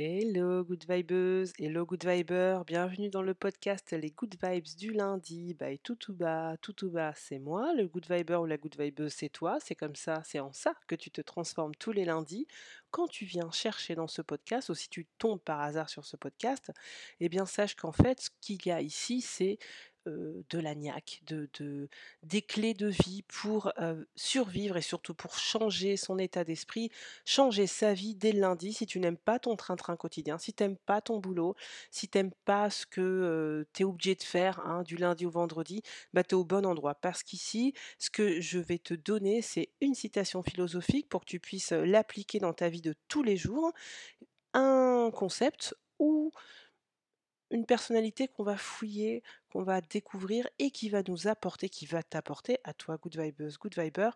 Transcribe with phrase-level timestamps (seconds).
[0.00, 5.56] Hello Good Vibeuse, hello Good Viber, bienvenue dans le podcast Les Good Vibes du lundi
[5.58, 6.56] by Toutouba.
[6.58, 10.22] Toutouba, c'est moi, le Good Viber ou la Good Vibeuse, c'est toi, c'est comme ça,
[10.24, 12.46] c'est en ça que tu te transformes tous les lundis.
[12.92, 16.16] Quand tu viens chercher dans ce podcast, ou si tu tombes par hasard sur ce
[16.16, 16.70] podcast,
[17.18, 19.58] eh bien sache qu'en fait, ce qu'il y a ici, c'est
[20.48, 21.48] de la niaque, de,
[22.22, 23.72] des clés de vie pour
[24.16, 26.90] survivre et surtout pour changer son état d'esprit,
[27.24, 28.72] changer sa vie dès le lundi.
[28.72, 31.54] Si tu n'aimes pas ton train-train quotidien, si tu n'aimes pas ton boulot,
[31.90, 35.30] si tu n'aimes pas ce que tu es obligé de faire hein, du lundi au
[35.30, 36.94] vendredi, bah, tu es au bon endroit.
[36.94, 41.40] Parce qu'ici, ce que je vais te donner, c'est une citation philosophique pour que tu
[41.40, 43.72] puisses l'appliquer dans ta vie de tous les jours,
[44.54, 46.32] un concept ou
[47.50, 52.02] une personnalité qu'on va fouiller, qu'on va découvrir et qui va nous apporter, qui va
[52.02, 54.10] t'apporter à toi, Good Vibeuse, Good Viber,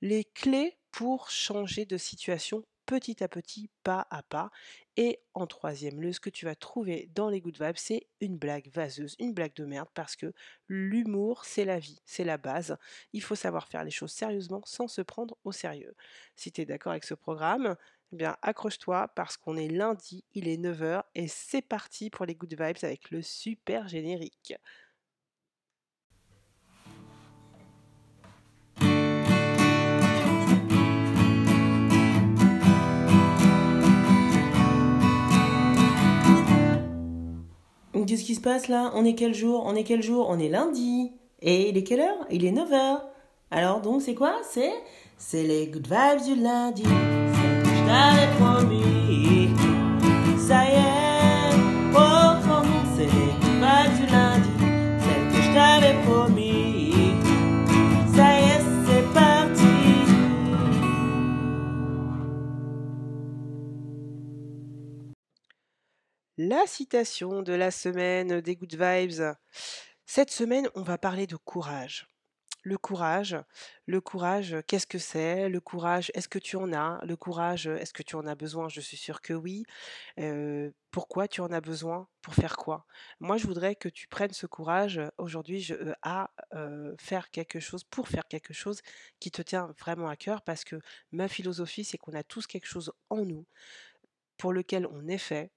[0.00, 4.50] les clés pour changer de situation petit à petit, pas à pas.
[4.96, 8.68] Et en troisième ce que tu vas trouver dans les Good Vibes, c'est une blague
[8.72, 10.32] vaseuse, une blague de merde, parce que
[10.66, 12.76] l'humour, c'est la vie, c'est la base.
[13.12, 15.94] Il faut savoir faire les choses sérieusement sans se prendre au sérieux.
[16.34, 17.76] Si tu es d'accord avec ce programme,
[18.12, 22.34] eh bien, accroche-toi parce qu'on est lundi, il est 9h et c'est parti pour les
[22.34, 24.54] Good Vibes avec le super générique.
[38.10, 38.90] Qu'est-ce qui se passe là?
[38.94, 39.62] On est quel jour?
[39.66, 40.26] On est quel jour?
[40.28, 41.12] On est lundi.
[41.42, 42.26] Et il est quelle heure?
[42.28, 43.02] Il est 9h.
[43.52, 44.36] Alors donc c'est quoi?
[44.42, 44.72] C'est
[45.16, 46.82] c'est les good vibes du lundi.
[66.42, 69.34] La citation de la semaine des Good Vibes.
[70.06, 72.08] Cette semaine, on va parler de courage.
[72.62, 73.36] Le courage,
[73.86, 75.48] le courage, qu'est-ce que c'est?
[75.48, 77.00] Le courage, est-ce que tu en as?
[77.04, 78.68] Le courage, est-ce que tu en as besoin?
[78.68, 79.64] Je suis sûre que oui.
[80.90, 82.08] pourquoi tu en as besoin?
[82.22, 82.84] Pour faire quoi?
[83.20, 85.72] Moi, je voudrais que tu prennes ce courage aujourd'hui
[86.02, 86.30] à
[86.98, 88.80] faire quelque chose, pour faire quelque chose
[89.20, 90.80] qui te tient vraiment à cœur, parce que
[91.12, 93.46] ma philosophie, c'est qu'on a tous quelque chose en nous
[94.36, 95.50] pour lequel on est fait,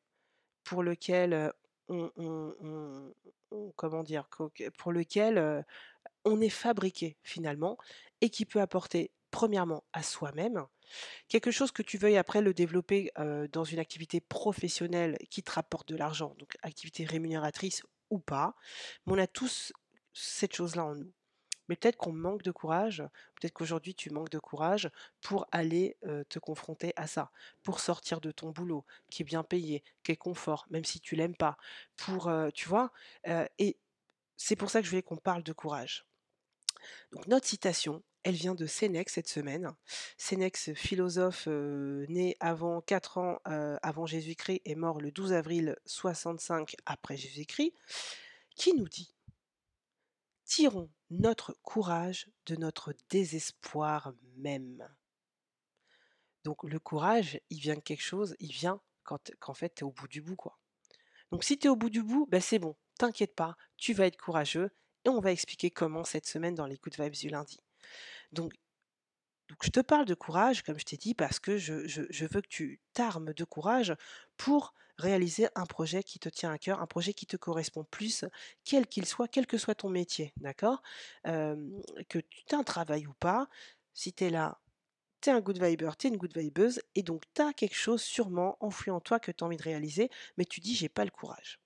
[0.63, 1.51] pour lequel
[1.89, 3.13] on,
[3.75, 4.27] comment dire,
[4.77, 5.65] pour lequel
[6.25, 7.77] on est fabriqué finalement
[8.21, 10.65] et qui peut apporter premièrement à soi-même
[11.27, 13.11] quelque chose que tu veuilles après le développer
[13.51, 18.55] dans une activité professionnelle qui te rapporte de l'argent, donc activité rémunératrice ou pas,
[19.05, 19.73] mais on a tous
[20.13, 21.11] cette chose-là en nous.
[21.69, 22.97] Mais peut-être qu'on manque de courage,
[23.35, 24.91] peut-être qu'aujourd'hui tu manques de courage
[25.21, 25.97] pour aller
[26.29, 27.31] te confronter à ça,
[27.63, 31.15] pour sortir de ton boulot qui est bien payé, qui est confort, même si tu
[31.15, 31.57] l'aimes pas,
[31.95, 32.91] pour, tu vois,
[33.57, 33.77] et
[34.35, 36.05] c'est pour ça que je voulais qu'on parle de courage.
[37.11, 39.69] Donc notre citation, elle vient de Sénèque cette semaine.
[40.17, 47.17] Sénèque, philosophe né avant 4 ans avant Jésus-Christ et mort le 12 avril 65 après
[47.17, 47.73] Jésus-Christ,
[48.55, 49.13] qui nous dit
[50.45, 54.87] Tirons notre courage de notre désespoir même.
[56.43, 59.83] Donc le courage, il vient de quelque chose, il vient quand, en fait tu es
[59.83, 60.35] au bout du bout.
[60.35, 60.59] quoi.
[61.31, 64.05] Donc si tu es au bout du bout, ben c'est bon, t'inquiète pas, tu vas
[64.05, 64.69] être courageux
[65.05, 67.59] et on va expliquer comment cette semaine dans les Good Vibes du lundi.
[68.31, 68.53] Donc,
[69.61, 71.73] je te parle de courage, comme je t'ai dit, parce que je,
[72.25, 73.93] veux que tu t'armes de courage
[74.37, 78.25] pour réaliser un projet qui te tient à cœur, un projet qui te correspond plus,
[78.63, 80.81] quel qu'il soit, quel que soit ton métier, d'accord?
[81.23, 83.47] Que tu aies un travail ou pas,
[83.93, 84.59] si tu es là,
[85.21, 87.75] tu es un good viber, tu es une good vibeuse, et donc tu as quelque
[87.75, 90.89] chose sûrement enfoui en toi que tu as envie de réaliser, mais tu dis j'ai
[90.89, 91.62] pas le courage.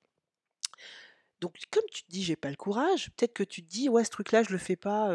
[1.42, 4.03] Donc, comme tu te dis, j'ai pas le courage, peut-être que tu te dis, ouais,
[4.03, 5.12] ce truc-là, je le fais pas.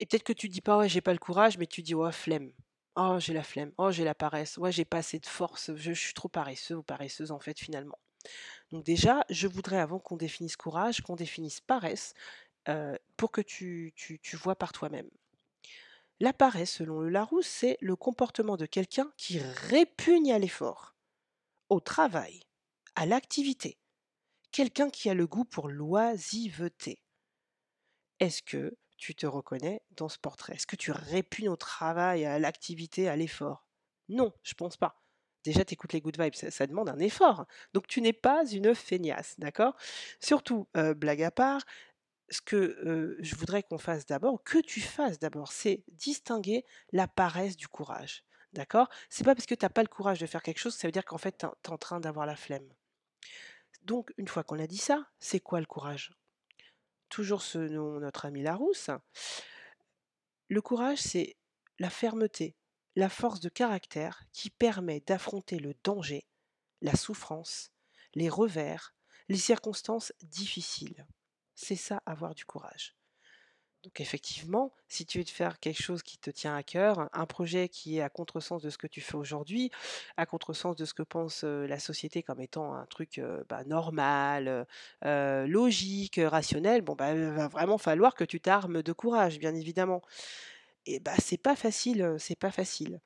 [0.00, 1.94] et peut-être que tu te dis pas, ouais, j'ai pas le courage, mais tu dis,
[1.94, 2.52] ouais, flemme.
[2.96, 3.72] Oh, j'ai la flemme.
[3.78, 4.56] Oh, j'ai la paresse.
[4.56, 5.74] Ouais, j'ai pas assez de force.
[5.76, 7.98] Je, suis trop paresseux ou paresseuse, en fait, finalement.
[8.72, 12.14] Donc, déjà, je voudrais, avant qu'on définisse courage, qu'on définisse paresse,
[13.16, 15.10] pour que tu, tu, tu vois par toi-même.
[16.18, 20.94] La paresse, selon le Larousse, c'est le comportement de quelqu'un qui répugne à l'effort,
[21.68, 22.40] au travail,
[22.94, 23.76] à l'activité
[24.56, 27.02] quelqu'un qui a le goût pour l'oisiveté.
[28.20, 30.54] Est-ce que tu te reconnais dans ce portrait?
[30.54, 33.68] Est-ce que tu répugnes au travail, à l'activité, à l'effort?
[34.08, 35.02] Non, je pense pas.
[35.44, 37.44] Déjà, tu écoutes les good vibes, ça, demande un effort.
[37.74, 39.76] Donc, tu n'es pas une feignasse, d'accord?
[40.20, 41.60] Surtout, euh, blague à part,
[42.30, 47.06] ce que euh, je voudrais qu'on fasse d'abord, que tu fasses d'abord, c'est distinguer la
[47.06, 48.24] paresse du courage.
[48.54, 48.88] D'accord?
[49.10, 50.92] C'est pas parce que tu as pas le courage de faire quelque chose, ça veut
[50.92, 52.72] dire qu'en fait, tu es en train d'avoir la flemme.
[53.86, 56.12] Donc, une fois qu'on a dit ça, c'est quoi le courage?
[57.08, 58.90] Toujours selon notre ami Larousse,
[60.48, 61.36] le courage, c'est
[61.78, 62.56] la fermeté,
[62.96, 66.26] la force de caractère qui permet d'affronter le danger,
[66.82, 67.70] la souffrance,
[68.14, 68.92] les revers,
[69.28, 71.06] les circonstances difficiles.
[71.54, 72.96] C'est ça, avoir du courage.
[73.86, 77.68] Donc effectivement, si tu veux faire quelque chose qui te tient à cœur, un projet
[77.68, 79.70] qui est à contresens de ce que tu fais aujourd'hui,
[80.16, 84.66] à contresens de ce que pense la société comme étant un truc bah, normal,
[85.02, 90.02] logique, rationnel, bon bah va vraiment falloir que tu t'armes de courage, bien évidemment.
[90.86, 93.00] Et bah c'est pas facile, c'est pas facile.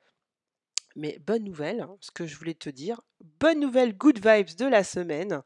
[0.95, 3.01] Mais bonne nouvelle, hein, ce que je voulais te dire,
[3.39, 5.43] bonne nouvelle, good vibes de la semaine,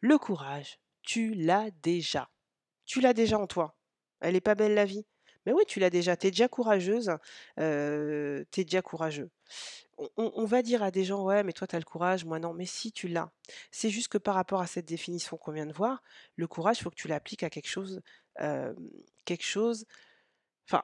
[0.00, 2.30] le courage, tu l'as déjà.
[2.86, 3.77] Tu l'as déjà en toi.
[4.20, 5.04] Elle est pas belle la vie.
[5.48, 6.16] Mais oui, tu l'as déjà.
[6.16, 7.10] Tu es déjà courageuse.
[7.58, 9.30] Euh, déjà courageux.
[10.16, 12.52] On, va dire à des gens, ouais, mais toi, tu as le courage, moi non.
[12.54, 13.32] Mais si, tu l'as.
[13.70, 16.02] C'est juste que par rapport à cette définition qu'on vient de voir,
[16.36, 18.02] le courage, il faut que tu l'appliques à quelque chose.
[19.24, 19.86] quelque chose.
[20.68, 20.82] Enfin,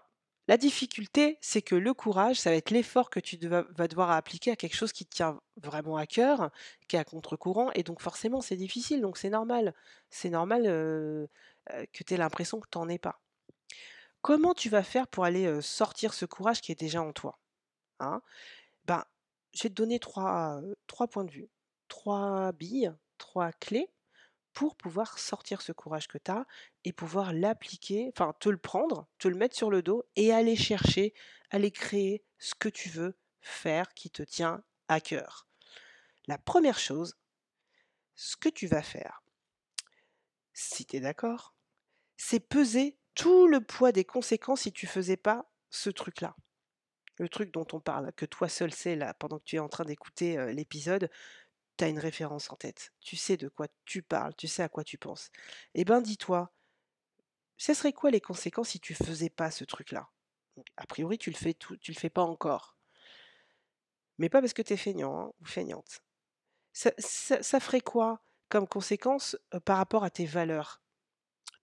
[0.48, 4.50] la difficulté, c'est que le courage, ça va être l'effort que tu vas devoir appliquer
[4.52, 6.50] à quelque chose qui te tient vraiment à cœur,
[6.88, 9.74] qui est à contre-courant, et donc forcément, c'est difficile, donc c'est normal.
[10.10, 11.28] C'est normal que
[12.04, 13.23] tu aies l'impression que tu n'en es pas.
[14.22, 17.38] Comment tu vas faire pour aller sortir ce courage qui est déjà en toi
[18.00, 18.22] hein?
[18.86, 19.04] Ben,
[19.52, 21.50] Je vais te donner trois, trois points de vue,
[21.88, 23.90] trois billes, trois clés
[24.54, 26.46] pour pouvoir sortir ce courage que tu as
[26.84, 30.56] et pouvoir l'appliquer, enfin te le prendre, te le mettre sur le dos et aller
[30.56, 31.12] chercher,
[31.50, 35.46] aller créer ce que tu veux faire qui te tient à cœur.
[36.26, 37.16] La première chose,
[38.14, 39.22] ce que tu vas faire,
[40.52, 41.54] si tu es d'accord,
[42.16, 46.36] c'est peser tout le poids des conséquences si tu faisais pas ce truc-là.
[47.18, 49.68] Le truc dont on parle, que toi seul sais là, pendant que tu es en
[49.68, 51.08] train d'écouter l'épisode,
[51.76, 52.92] tu as une référence en tête.
[53.00, 55.30] Tu sais de quoi tu parles, tu sais à quoi tu penses.
[55.74, 56.52] Eh ben dis-toi,
[57.56, 60.08] ce serait quoi les conséquences si tu faisais pas ce truc-là?
[60.76, 62.76] A priori, tu le fais tout, tu le fais pas encore.
[64.18, 66.00] Mais pas parce que tu es feignant hein, ou feignante.
[66.72, 70.83] Ça, ça, ferait quoi comme conséquence par rapport à tes valeurs?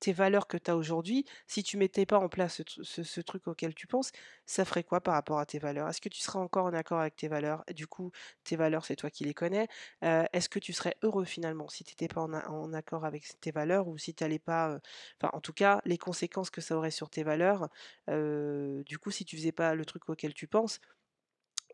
[0.01, 3.75] Tes valeurs que tu as aujourd'hui, si tu mettais pas en place ce, truc auquel
[3.75, 4.11] tu penses,
[4.47, 5.87] ça ferait quoi par rapport à tes valeurs?
[5.87, 7.63] Est-ce que tu serais encore en accord avec tes valeurs?
[7.75, 8.11] Du coup,
[8.43, 9.67] tes valeurs, c'est toi qui les connais.
[10.01, 13.87] Est-ce que tu serais heureux finalement si tu n'étais pas en, accord avec tes valeurs
[13.87, 14.79] ou si tu n'allais pas...
[15.21, 17.69] Enfin, en tout cas, les conséquences que ça aurait sur tes valeurs,
[18.07, 20.79] du coup, si tu faisais pas le truc auquel tu penses,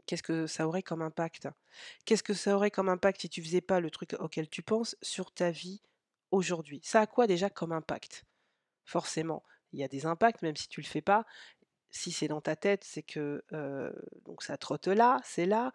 [0.06, 1.48] qu'est-ce que ça aurait comme impact?
[2.06, 4.98] Qu'est-ce que ça aurait comme impact si tu faisais pas le truc auquel tu penses
[5.02, 5.82] sur ta vie
[6.32, 6.82] aujourd'hui?
[6.84, 8.26] Ça a quoi déjà comme impact?
[8.86, 9.44] Forcément,
[9.74, 11.26] il y a des impacts, même si tu le fais pas.
[11.90, 13.44] Si c'est dans ta tête, c'est que
[14.40, 15.74] ça trotte là, c'est là.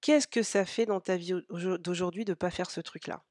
[0.00, 3.24] Qu'est-ce que ça fait dans ta vie d'aujourd'hui de ne pas faire ce truc-là?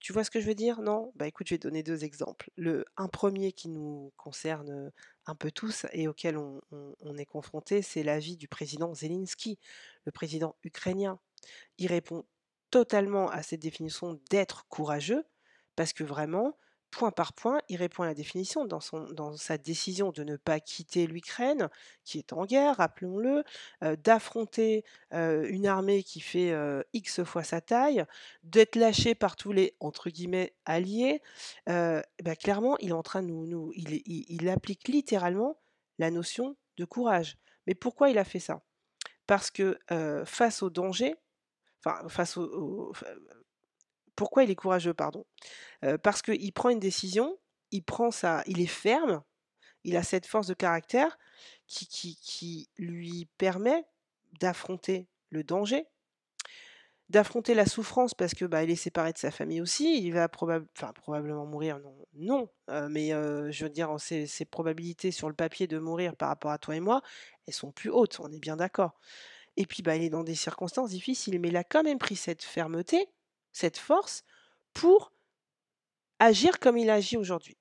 [0.00, 0.80] Tu vois ce que je veux dire?
[0.80, 1.12] Non?
[1.16, 2.50] Bah écoute, je vais donner deux exemples.
[2.56, 4.92] Le un premier qui nous concerne
[5.26, 9.58] un peu tous et auquel on, on est confronté, c'est l'avis du président Zelensky,
[10.04, 11.18] le président ukrainien.
[11.78, 12.24] Il répond
[12.70, 15.24] totalement à cette définition d'être courageux,
[15.76, 16.56] parce que vraiment,
[16.90, 20.36] point par point, il répond à la définition dans, son, dans sa décision de ne
[20.36, 21.68] pas quitter l'Ukraine,
[22.04, 23.44] qui est en guerre, rappelons-le,
[23.82, 28.04] euh, d'affronter euh, une armée qui fait euh, X fois sa taille,
[28.42, 30.10] d'être lâché par tous les, entre
[30.64, 31.22] alliés,
[31.66, 33.72] bah, clairement, il est en train de nous...
[33.74, 35.58] il applique littéralement
[35.98, 37.36] la notion de courage.
[37.66, 38.62] Mais pourquoi il a fait ça?
[39.26, 39.78] Parce que
[40.24, 41.14] face au danger,
[41.84, 42.92] enfin, face au,
[44.16, 45.24] pourquoi il est courageux, pardon
[46.02, 47.38] Parce qu'il prend une décision,
[47.70, 49.22] il prend ça, il est ferme,
[49.84, 51.18] il a cette force de caractère
[51.66, 53.84] qui, lui permet
[54.40, 55.86] d'affronter le danger,
[57.10, 61.46] d'affronter la souffrance parce que bah, est séparé de sa famille aussi, il va probablement
[61.46, 66.28] mourir, non, non mais je veux dire, ses, probabilités sur le papier de mourir par
[66.28, 67.02] rapport à toi et moi,
[67.46, 68.98] elles sont plus hautes, on est bien d'accord.
[69.58, 72.14] Et puis, bah, il est dans des circonstances difficiles, mais il a quand même pris
[72.14, 73.08] cette fermeté,
[73.52, 74.22] cette force,
[74.72, 75.12] pour
[76.20, 77.58] agir comme il agit aujourd'hui.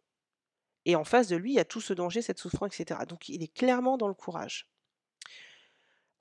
[0.85, 2.99] Et en face de lui, il y a tout ce danger, cette souffrance, etc.
[3.09, 4.69] Donc, il est clairement dans le courage.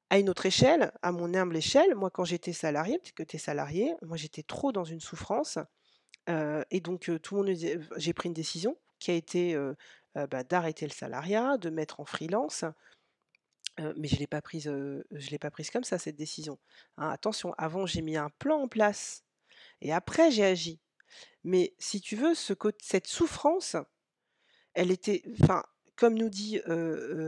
[0.08, 3.36] À une autre échelle, à mon humble échelle, moi, quand j'étais salarié, parce que tu
[3.36, 5.58] es salarié, moi, j'étais trop dans une souffrance.
[6.26, 9.54] et donc, tout le monde, j'ai pris une décision qui a été
[10.14, 12.64] bah, d'arrêter le salariat, de mettre en freelance,
[13.78, 16.58] mais je ne l'ai pas prise, comme ça cette décision.
[16.96, 17.10] Hein.
[17.10, 19.24] attention, avant j'ai mis un plan en place
[19.80, 20.80] et après j'ai agi.
[21.44, 23.76] Mais si tu veux, ce cette souffrance,
[24.74, 25.62] elle était, enfin,
[25.94, 26.60] comme nous dit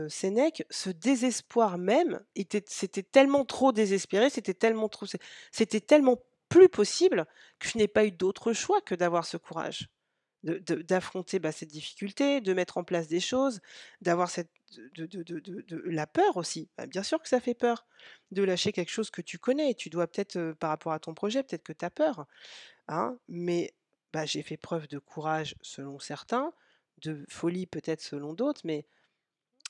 [0.09, 2.21] Sénèque, ce désespoir même,
[2.67, 4.89] c'était tellement trop désespéré, c'était tellement
[6.49, 7.25] plus possible
[7.59, 9.89] que je n'ai pas eu d'autre choix que d'avoir ce courage,
[10.43, 13.59] d'affronter bah, cette difficulté, de mettre en place des choses,
[14.01, 14.49] d'avoir cette,
[14.95, 16.69] de, la peur aussi.
[16.77, 17.85] Bah, bien sûr que ça fait peur
[18.31, 19.73] de lâcher quelque chose que tu connais.
[19.73, 22.25] Tu dois peut-être, par rapport à ton projet, peut-être que tu as peur.
[22.87, 23.73] Hein, mais
[24.13, 26.53] bah, j'ai fait preuve de courage selon certains,
[27.01, 28.85] de folie peut-être selon d'autres, mais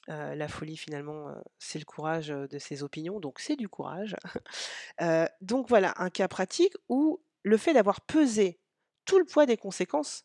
[0.07, 4.15] la folie finalement, c'est le courage de ses opinions, donc c'est du courage.
[5.41, 8.59] donc voilà, un cas pratique où le fait d'avoir pesé
[9.05, 10.23] tout le poids des conséquences,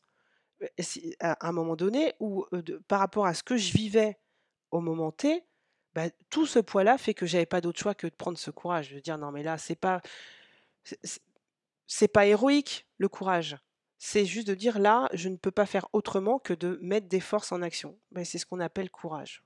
[1.21, 2.47] à un moment donné, ou
[2.89, 4.19] par rapport à ce que je vivais
[4.71, 5.45] au moment T,
[5.95, 8.93] bah, tout ce poids-là fait que j'avais pas d'autre choix que de prendre ce courage,
[8.93, 10.01] de dire non mais là c'est pas
[11.87, 13.57] c'est pas héroïque le courage.
[13.99, 17.21] C'est juste de dire là, je ne peux pas faire autrement que de mettre des
[17.21, 17.99] forces en action.
[18.13, 19.43] Ben, c'est ce qu'on appelle courage.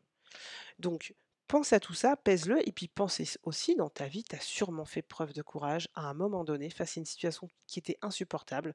[0.80, 1.14] Donc,
[1.46, 4.84] pense à tout ça, pèse-le, et puis pense aussi dans ta vie, tu as sûrement
[4.84, 8.74] fait preuve de courage à un moment donné face à une situation qui était insupportable,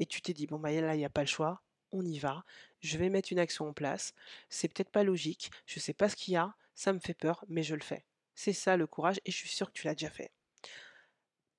[0.00, 2.18] et tu t'es dit, bon, bah, là, il n'y a pas le choix, on y
[2.18, 2.44] va,
[2.80, 4.14] je vais mettre une action en place,
[4.48, 7.44] c'est peut-être pas logique, je sais pas ce qu'il y a, ça me fait peur,
[7.48, 8.04] mais je le fais.
[8.34, 10.32] C'est ça le courage, et je suis sûre que tu l'as déjà fait.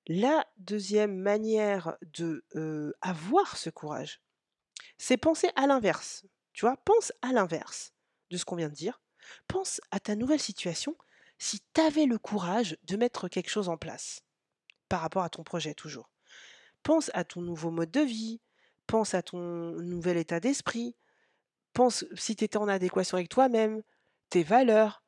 [0.08, 2.44] La deuxième manière de
[3.00, 4.20] avoir ce courage,
[4.98, 6.24] c'est penser à l'inverse.
[6.52, 7.92] Tu vois, pense à l'inverse
[8.30, 9.00] de ce qu'on vient de dire.
[9.46, 10.96] Pense à ta nouvelle situation
[11.38, 14.22] si tu avais le courage de mettre quelque chose en place
[14.88, 16.10] par rapport à ton projet toujours.
[16.82, 18.40] Pense à ton nouveau mode de vie,
[18.92, 20.94] pense à ton nouvel état d'esprit,
[21.72, 23.82] pense si tu étais en adéquation avec toi-même,
[24.28, 25.02] tes valeurs,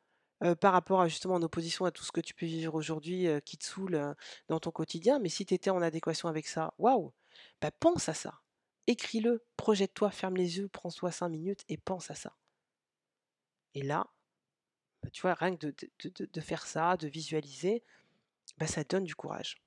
[0.61, 3.59] par rapport à justement en opposition à tout ce que tu peux vivre aujourd'hui qui
[3.59, 4.17] te saoule
[4.49, 7.13] dans ton quotidien, mais si tu étais en adéquation avec ça, waouh,
[7.61, 8.41] bah, pense à ça.
[8.87, 12.35] Écris-le, projette-toi, ferme les yeux, prends-toi cinq minutes et pense à ça.
[13.75, 14.07] Et là,
[15.03, 17.83] bah, tu vois, rien que de, faire ça, de visualiser,
[18.57, 19.59] bah, ça donne du courage.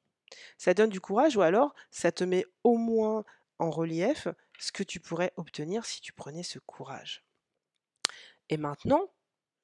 [0.58, 3.24] Ça donne du courage ou alors ça te met au moins
[3.60, 4.28] en relief
[4.60, 7.24] ce que tu pourrais obtenir si tu prenais ce courage.
[8.50, 9.12] Et maintenant,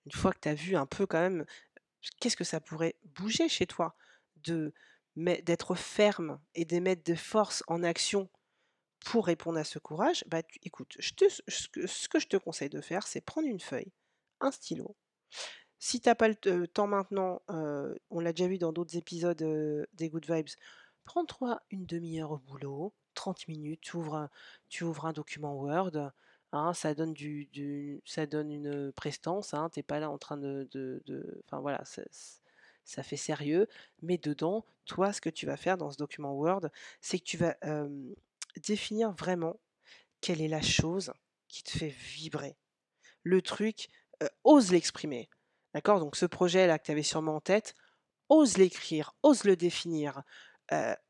[0.05, 1.45] une fois que tu as vu un peu quand même
[2.19, 3.95] qu'est-ce que ça pourrait bouger chez toi
[4.37, 4.73] de
[5.15, 8.29] d'être ferme et d'émettre de force en action
[9.05, 13.21] pour répondre à ce courage, bah écoute, ce que je te conseille de faire, c'est
[13.21, 13.91] prendre une feuille,
[14.39, 14.95] un stylo.
[15.77, 19.37] Si tu n'as pas le temps maintenant, on l'a déjà vu dans d'autres épisodes
[19.93, 20.49] des Good Vibes,
[21.03, 24.29] prends-toi une demi-heure au boulot, 30 minutes, tu ouvres
[24.69, 26.11] tu ouvres un document Word,
[26.53, 29.55] Hein, ça donne du, ça donne une prestance.
[29.55, 30.69] Hein, T'es pas là en train de,
[31.47, 31.83] enfin voilà,
[32.85, 33.67] ça, fait sérieux.
[34.03, 36.69] Mais dedans, toi, ce que tu vas faire dans ce document Word,
[37.01, 37.57] c'est que tu vas
[38.67, 39.59] définir vraiment
[40.21, 41.11] quelle est la chose
[41.47, 42.55] qui te fait vibrer.
[43.23, 43.89] Le truc,
[44.43, 45.29] ose l'exprimer.
[45.73, 45.99] D'accord?
[45.99, 47.73] Donc ce projet là que tu avais sûrement en tête,
[48.29, 50.21] ose l'écrire, ose le définir,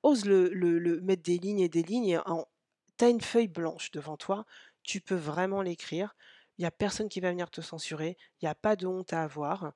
[0.03, 2.22] ose le, mettre des lignes et des lignes.
[2.98, 4.45] Tu as une feuille blanche devant toi,
[4.83, 6.15] tu peux vraiment l'écrire.
[6.57, 8.17] Il n'y a personne qui va venir te censurer.
[8.41, 9.74] Il n'y a pas de honte à avoir.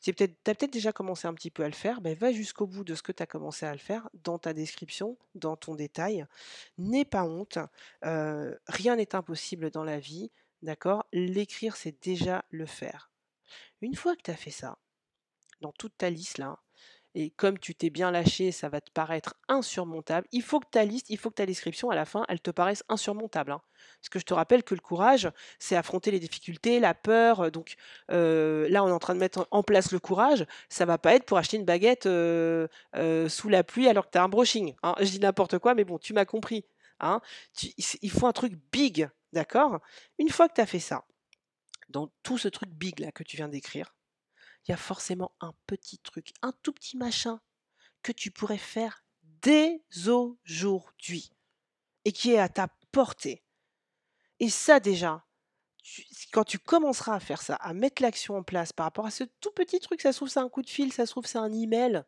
[0.00, 2.00] Tu as peut-être déjà commencé un petit peu à le faire.
[2.00, 4.52] Ben, va jusqu'au bout de ce que tu as commencé à le faire dans ta
[4.52, 6.26] description, dans ton détail.
[6.76, 7.58] N'aie pas honte.
[8.02, 10.30] rien n'est impossible dans la vie.
[10.62, 11.06] D'accord?
[11.12, 13.10] L'écrire, c'est déjà le faire.
[13.80, 14.78] Une fois que tu as fait ça,
[15.60, 16.60] dans toute ta liste là,
[17.14, 20.26] et comme tu t'es bien lâché, ça va te paraître insurmontable.
[20.32, 22.50] Il faut que ta liste, il faut que ta description à la fin, elle te
[22.50, 23.52] paraisse insurmontable.
[23.52, 23.62] Hein.
[24.00, 27.50] Parce que je te rappelle que le courage, c'est affronter les difficultés, la peur.
[27.50, 27.74] Donc
[28.10, 30.46] euh, là, on est en train de mettre en place le courage.
[30.68, 34.12] Ça va pas être pour acheter une baguette euh, euh, sous la pluie alors que
[34.12, 34.74] tu un brushing.
[34.82, 34.94] Hein.
[35.00, 36.64] Je dis n'importe quoi, mais bon, tu m'as compris.
[37.00, 37.20] Hein.
[38.02, 39.80] il faut un truc big, d'accord?
[40.18, 41.04] Une fois que tu as fait ça,
[41.88, 43.94] dans tout ce truc big là que tu viens d'écrire,
[44.68, 47.40] il y a forcément un petit truc, un tout petit machin
[48.02, 51.32] que tu pourrais faire dès aujourd'hui
[52.04, 53.42] et qui est à ta portée.
[54.40, 55.26] Et ça déjà,
[56.32, 59.24] quand tu commenceras à faire ça, à mettre l'action en place par rapport à ce
[59.40, 61.38] tout petit truc, ça se trouve c'est un coup de fil, ça se trouve c'est
[61.38, 62.02] un email,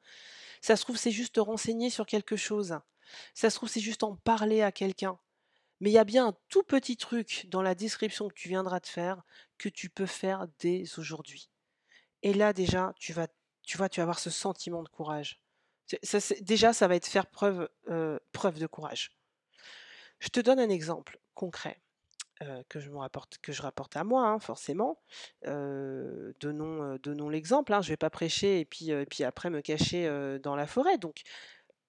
[0.61, 2.79] ça se trouve c'est juste te renseigner sur quelque chose,
[3.35, 5.19] ça se trouve c'est juste en parler à quelqu'un.
[5.81, 8.81] Mais il y a bien un tout petit truc dans la description que tu viendras
[8.81, 9.23] de faire
[9.57, 11.49] que tu peux faire dès aujourd'hui.
[12.23, 13.29] Et là, déjà, tu vas,
[13.63, 15.41] tu vois, tu vas avoir ce sentiment de courage.
[16.41, 17.69] déjà, ça va être faire preuve,
[18.33, 19.13] preuve de courage.
[20.19, 21.81] Je te donne un exemple concret
[22.69, 25.01] que, je rapporte, rapporte à moi, hein, forcément.
[25.45, 27.73] donnons, donnons l'exemple.
[27.73, 30.99] Hein, je ne vais pas prêcher et puis, puis après me cacher dans la forêt.
[30.99, 31.23] Donc,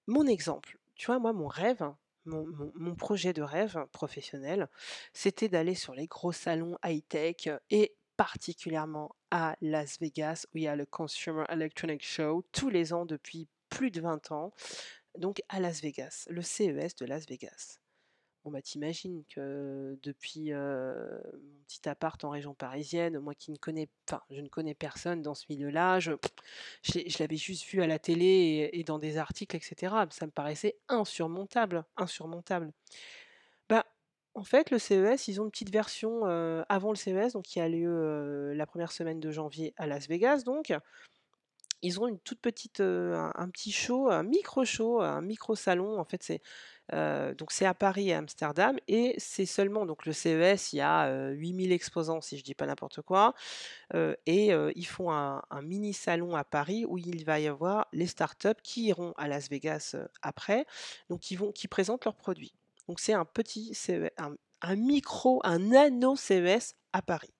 [0.06, 1.84] mon exemple, tu vois, moi, mon rêve,
[2.24, 4.68] mon, mon projet de rêve professionnel,
[5.12, 10.68] c'était d'aller sur les gros salons high-tech et particulièrement à Las Vegas, où il y
[10.68, 14.52] a le Consumer Electronic Show tous les ans depuis plus de 20 ans.
[15.16, 17.78] Donc à Las Vegas, le CES de Las Vegas.
[18.44, 23.88] Bon bah t'imagines que depuis mon petit appart en région parisienne, moi qui ne connais,
[24.06, 26.12] enfin je ne connais personne dans ce milieu-là, je,
[27.18, 29.94] l'avais juste vu à la télé et, dans des articles, etc.
[30.10, 32.70] Ça me paraissait insurmontable, insurmontable.
[34.34, 36.24] En fait le CES, ils ont une petite version
[36.68, 40.42] avant le CES, donc qui a lieu la première semaine de janvier à Las Vegas,
[40.44, 40.72] donc
[41.82, 45.98] ils ont une toute petite, un, petit show, un micro show, un micro salon.
[45.98, 46.40] En fait, c'est
[47.36, 50.72] donc c'est à Paris et à Amsterdam et c'est seulement donc le CES.
[50.72, 53.34] Il y a 8000 exposants si je dis pas n'importe quoi
[53.94, 58.60] et ils font un, mini salon à Paris où il va y avoir les startups
[58.62, 60.66] qui iront à Las Vegas après,
[61.10, 62.54] donc qui vont qui présentent leurs produits.
[62.92, 67.32] Donc c'est un petit CES, un micro, un nano CES à Paris.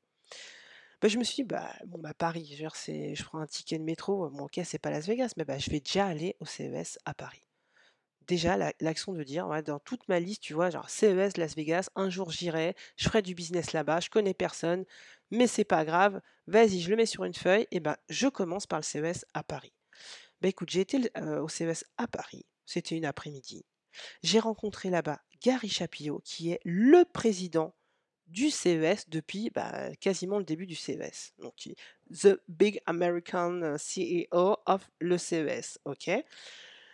[1.03, 4.31] Bah, je me suis dit, bah, bon, bah, Paris, je, prends un ticket de métro,
[4.31, 7.13] bon, ok, c'est pas Las Vegas, mais bah, je vais déjà aller au CES à
[7.13, 7.47] Paris.
[8.27, 12.09] Déjà, l'action de dire, dans toute ma liste, tu vois, genre CES, Las Vegas, un
[12.09, 14.87] jour j'irai, je ferai du business là-bas, je connais personne,
[15.31, 18.67] mais c'est pas grave, vas-y, je le mets sur une feuille, et ben, je commence
[18.67, 19.75] par le CES à Paris.
[20.41, 21.11] Bah écoute, j'ai été
[21.43, 23.67] au CES à Paris, c'était une après-midi.
[24.23, 27.75] J'ai rencontré là-bas Gary Chapillot, qui est le président
[28.29, 31.35] du CES depuis bah, quasiment le début du CES.
[31.39, 31.69] Donc,
[32.11, 35.79] the big American CEO of le CES.
[35.85, 36.11] Ok?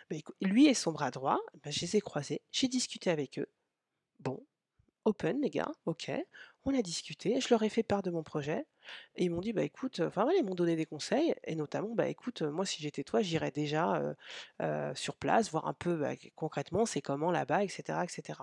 [0.09, 3.47] Bah, lui et son bras droit, bah, je les ai croisés, j'ai discuté avec eux.
[4.19, 4.45] Bon,
[5.05, 6.11] open les gars, ok.
[6.71, 8.63] On a discuté, je leur ai fait part de mon projet.
[9.15, 11.95] Et ils m'ont dit, bah écoute, enfin voilà, ils m'ont donné des conseils, et notamment,
[11.95, 14.01] bah écoute, moi si j'étais toi, j'irais déjà
[14.93, 18.39] sur place, voir un peu bah, concrètement c'est comment là-bas, etc., etc.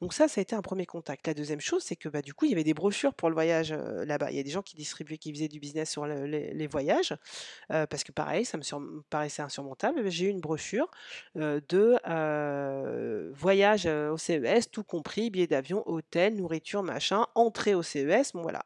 [0.00, 1.26] Donc ça, ça a été un premier contact.
[1.26, 3.34] La deuxième chose, c'est que bah, du coup, il y avait des brochures pour le
[3.34, 4.30] voyage là-bas.
[4.30, 7.16] Il y a des gens qui distribuaient, qui faisaient du business sur les, voyages,
[7.68, 10.08] parce que pareil, ça me paraissait insurmontable.
[10.08, 10.88] J'ai eu une brochure
[11.34, 11.98] de
[13.34, 18.64] voyage au CES, tout compris, billets d'avion, hôtel, nourriture, machin, entrée au CES, bon voilà.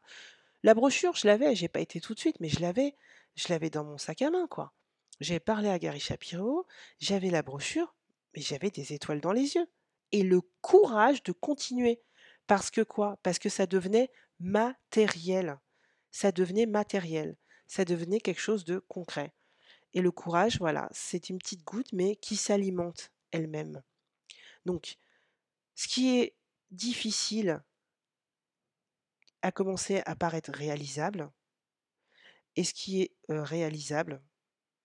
[0.62, 2.94] La brochure, je l'avais, j'ai pas été tout de suite, mais je l'avais,
[3.34, 4.72] je l'avais dans mon sac à main, quoi.
[5.20, 6.66] J'ai parlé à Gary Shapiro,
[6.98, 7.94] j'avais la brochure,
[8.34, 9.66] mais j'avais des étoiles dans les yeux
[10.12, 12.00] et le courage de continuer.
[12.46, 13.18] Parce que quoi?
[13.22, 15.58] Parce que ça devenait matériel.
[16.10, 17.36] Ça devenait matériel.
[17.66, 19.32] Ça devenait quelque chose de concret.
[19.94, 23.82] Et le courage, voilà, c'est une petite goutte, mais qui s'alimente elle-même.
[24.64, 24.96] Donc,
[25.74, 26.36] ce qui est
[26.70, 27.62] difficile
[29.42, 31.30] a commencé à paraître réalisable,
[32.56, 34.22] et ce qui est réalisable,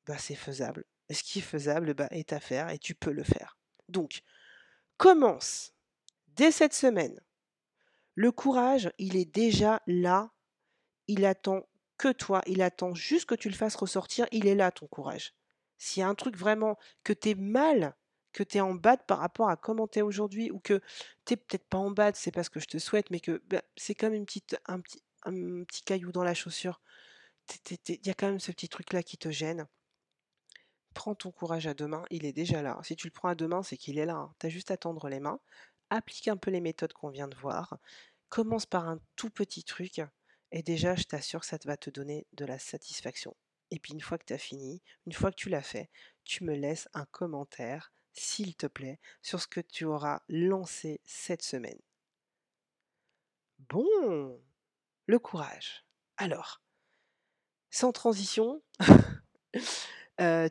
[0.06, 0.86] bah, c'est faisable.
[1.12, 3.58] Ce qui est faisable bah, est à faire, et tu peux le faire.
[3.90, 4.22] Donc,
[4.98, 5.74] commence
[6.36, 7.20] dès cette semaine.
[8.16, 10.32] Le courage, il est déjà là.
[11.08, 12.42] Il attend que toi.
[12.48, 14.28] Il attend juste que tu le fasses ressortir.
[14.32, 15.34] Il est là, ton courage.
[15.78, 17.96] S'il y a un truc vraiment que tu es mal,
[18.34, 20.82] que tu es en bas par rapport à comment tu es aujourd'hui, ou que
[21.26, 23.44] tu n'es peut-être pas en bas, c'est pas ce que je te souhaite, mais que
[23.46, 26.82] bah, c'est comme une petite, un, petit, un petit caillou dans la chaussure.
[27.70, 29.68] Il y a quand même ce petit truc-là qui te gêne
[30.98, 32.80] prends ton courage à deux mains, il est déjà là.
[32.82, 34.16] Si tu le prends à deux mains, c'est qu'il est là.
[34.16, 34.34] Hein.
[34.40, 35.40] Tu as juste à tendre les mains.
[35.92, 37.78] Applique un peu les méthodes qu'on vient de voir.
[38.30, 40.02] Commence par un tout petit truc
[40.52, 43.36] et déjà, je t'assure que ça va te donner de la satisfaction.
[43.70, 45.92] Et puis une fois que tu as fini, une fois que tu l'as fait,
[46.24, 51.44] tu me laisses un commentaire, s'il te plaît, sur ce que tu auras lancé cette
[51.44, 51.80] semaine.
[53.70, 54.42] Bon,
[55.06, 55.86] le courage.
[56.18, 56.64] Alors,
[57.70, 58.64] sans transition,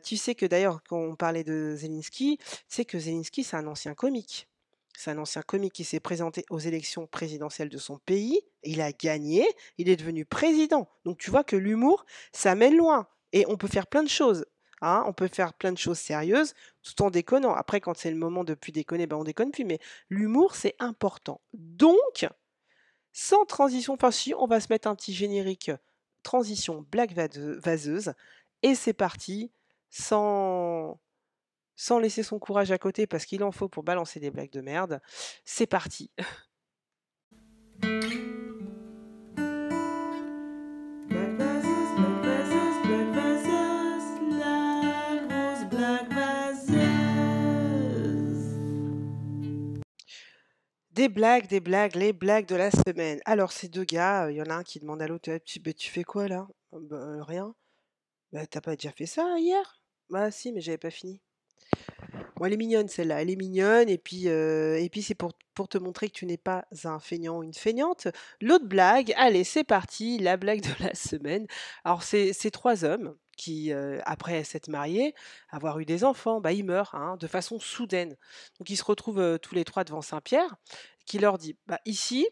[0.03, 3.93] tu sais que d'ailleurs, quand on parlait de Zelensky, c'est que Zelensky, c'est un ancien
[3.93, 4.47] comique.
[4.97, 8.41] C'est un ancien comique qui s'est présenté aux élections présidentielles de son pays.
[8.63, 10.89] Il a gagné, il est devenu président.
[11.05, 13.07] Donc tu vois que l'humour, ça mène loin.
[13.31, 14.45] Et on peut faire plein de choses.
[14.81, 15.03] Hein.
[15.07, 16.53] on peut faire plein de choses sérieuses
[16.83, 17.53] tout en déconnant.
[17.53, 19.65] Après, quand c'est le moment de plus déconner, ben on déconne plus.
[19.65, 21.41] Mais l'humour, c'est important.
[21.53, 22.27] Donc,
[23.13, 25.71] sans transition, enfin si, on va se mettre un petit générique
[26.23, 28.13] transition blague vaseuse.
[28.63, 29.51] Et c'est parti
[29.89, 30.99] sans,
[32.01, 35.01] laisser son courage à côté parce qu'il en faut pour balancer des blagues de merde.
[35.45, 36.11] C'est parti.
[50.97, 53.19] Des blagues, des blagues, les blagues de la semaine.
[53.25, 55.71] Alors, ces deux gars, il y en a un qui demande à l'autre tu, bah,
[55.71, 57.53] tu fais quoi là bah, Rien.
[58.37, 59.81] Bah, t'as pas déjà fait ça hier?
[60.11, 61.19] Bah si, mais j'avais pas fini.
[62.35, 65.67] Bon, elle est mignonne celle-là, elle est mignonne et puis, et puis c'est pour pour
[65.67, 68.07] te montrer que tu n'es pas un feignant ou une feignante.
[68.39, 71.47] L'autre blague, allez, c'est parti, la blague de la semaine.
[71.83, 73.73] Alors c'est 3 hommes qui,
[74.05, 75.15] après s'être mariés,
[75.49, 78.15] avoir eu des enfants, bah, ils meurent, hein, de façon soudaine.
[78.59, 80.57] Donc ils se retrouvent, tous les 3 devant Saint-Pierre,
[81.07, 82.27] qui leur dit: «Bah, ici,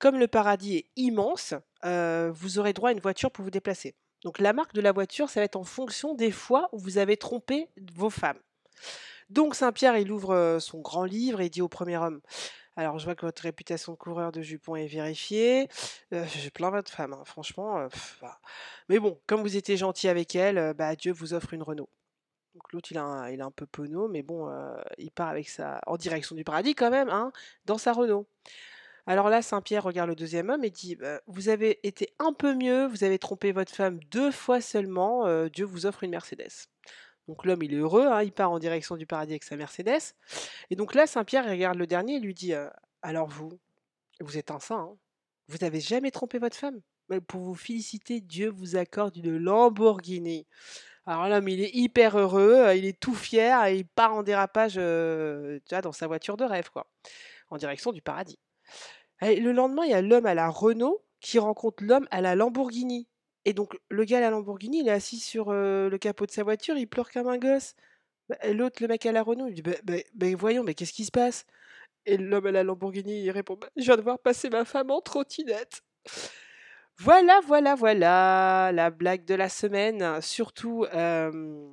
[0.00, 3.94] comme le paradis est immense, vous aurez droit à une voiture pour vous déplacer.
[4.22, 6.98] Donc la marque de la voiture, ça va être en fonction des fois où vous
[6.98, 8.38] avez trompé vos femmes».
[9.28, 12.20] Donc Saint-Pierre, il ouvre son grand livre et dit au premier homme,
[12.76, 15.68] alors je vois que votre réputation de coureur de jupons est vérifiée.
[16.12, 17.86] Euh, j'ai plein votre femme, hein, franchement.
[18.88, 21.88] Mais bon, comme vous étiez gentil avec elle, bah, Dieu vous offre une Renault.
[22.54, 24.50] Donc l'autre, il a un, peu penaud, mais bon,
[24.98, 27.32] il part avec ça en direction du paradis quand même, hein,
[27.64, 28.26] dans sa Renault.
[29.06, 32.54] Alors là, Saint-Pierre regarde le deuxième homme et dit, Bah, vous avez été un peu
[32.54, 36.68] mieux, vous avez trompé votre femme deux fois seulement, euh, Dieu vous offre une Mercedes.
[37.28, 40.14] Donc l'homme, il est heureux, hein, il part en direction du paradis avec sa Mercedes.
[40.70, 42.68] Et donc là, Saint-Pierre regarde le dernier et lui dit euh,
[43.02, 43.58] Alors vous,
[44.20, 44.96] vous êtes un saint, hein
[45.48, 46.80] vous n'avez jamais trompé votre femme?
[47.26, 50.46] Pour vous féliciter, Dieu vous accorde une Lamborghini.
[51.06, 54.22] Alors l'homme, il est hyper heureux, euh, il est tout fier et il part en
[54.22, 56.86] dérapage dans sa voiture de rêve, quoi,
[57.50, 58.38] en direction du paradis.
[59.22, 63.06] Le lendemain, il y a l'homme à la Renault qui rencontre l'homme à la Lamborghini.
[63.44, 66.30] Et donc, le gars à la Lamborghini, il est assis sur euh, le capot de
[66.30, 67.74] sa voiture, il pleure comme un gosse.
[68.28, 71.04] Bah, L'autre, le mec à la Renault, il dit bah, bah, Voyons, mais qu'est-ce qui
[71.04, 71.46] se passe?
[72.06, 75.00] Et l'homme à la Lamborghini, il répond Je viens de voir passer ma femme en
[75.00, 75.82] trottinette.
[76.98, 80.20] Voilà, voilà, voilà, la blague de la semaine.
[80.20, 81.70] Surtout, euh,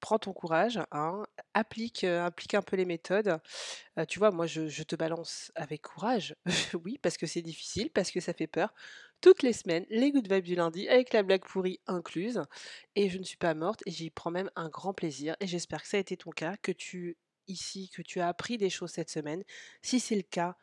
[0.00, 3.40] prends ton courage, hein, applique, un peu les méthodes.
[4.08, 6.34] Tu vois, moi, je, je te balance avec courage.
[6.84, 8.74] oui, parce que c'est difficile, parce que ça fait peur.
[9.20, 12.42] Toutes les semaines, les good vibes du lundi, avec la blague pourrie incluse.
[12.96, 15.36] Et je ne suis pas morte, et j'y prends même un grand plaisir.
[15.40, 17.16] Et j'espère que ça a été ton cas, que tu,
[17.48, 19.44] ici, que tu as appris des choses cette semaine.
[19.82, 20.56] Si c'est le cas,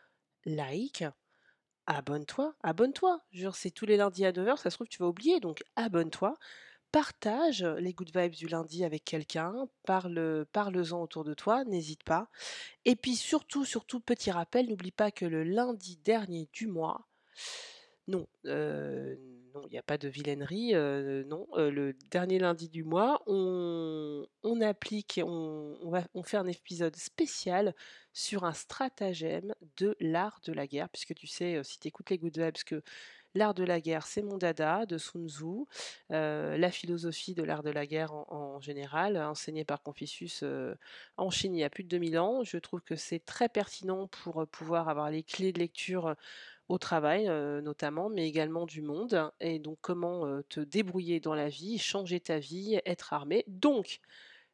[0.45, 1.03] like.
[1.89, 3.21] Abonne-toi, abonne-toi.
[3.31, 6.37] Jure, c'est tous les lundis à 9h, ça se trouve, tu vas oublier, donc abonne-toi.
[6.97, 12.27] Partage les good vibes du lundi avec quelqu'un, parle, parle-en autour de toi, n'hésite pas.
[12.85, 17.07] Et puis surtout, surtout, petit rappel, n'oublie pas que le lundi dernier du mois,
[18.07, 24.25] non, non, il n'y a pas de vilainerie, non, le dernier lundi du mois, on,
[24.61, 25.77] applique, on,
[26.15, 27.75] on fait un épisode spécial
[28.11, 32.17] sur un stratagème de l'art de la guerre, puisque tu sais, si tu écoutes les
[32.17, 32.81] good vibes, que
[33.37, 35.67] L'art de la guerre, c'est mon dada de Sun Tzu.
[36.11, 40.73] Euh, la philosophie de l'art de la guerre en, général, enseignée par Confucius euh,
[41.17, 42.43] en Chine il y a plus de 2000 ans.
[42.43, 46.15] Je trouve que c'est très pertinent pour euh, pouvoir avoir les clés de lecture
[46.67, 47.27] au travail
[47.61, 49.31] notamment, mais également du monde.
[49.39, 53.45] Et donc comment te débrouiller dans la vie, changer ta vie, être armé.
[53.47, 53.99] Donc,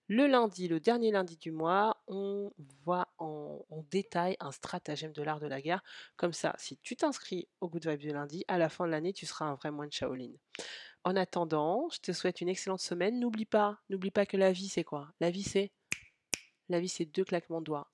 [0.07, 2.51] le lundi, le dernier lundi du mois, on
[2.83, 5.83] voit en, détail un stratagème de l'art de la guerre.
[6.17, 9.13] Comme ça, si tu t'inscris au Good Vibe du lundi, à la fin de l'année,
[9.13, 10.31] tu seras un vrai moine Shaolin.
[11.03, 13.19] En attendant, je te souhaite une excellente semaine.
[13.19, 15.13] N'oublie pas, n'oublie pas que la vie, c'est quoi?
[15.19, 15.71] La vie, c'est
[16.69, 17.91] la vie, c'est deux claquements de doigts.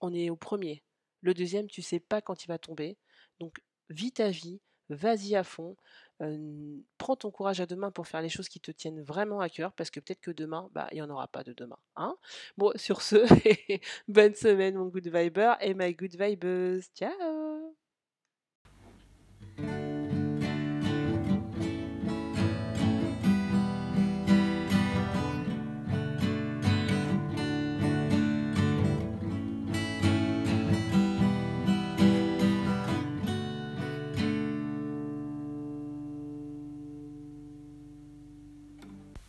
[0.00, 0.82] On est au premier.
[1.22, 2.96] Le deuxième, tu sais pas quand il va tomber.
[3.38, 5.76] Donc, vis ta vie, vas-y à fond.
[6.98, 9.48] Prends ton courage à deux mains pour faire les choses qui te tiennent vraiment à
[9.48, 11.78] cœur, parce que peut-être que demain, bah, il n'y en aura pas de demain.
[11.96, 12.16] Hein
[12.58, 13.16] bon, sur ce,
[14.08, 16.82] bonne semaine, mon good viber et my good vibes.
[16.94, 17.39] Ciao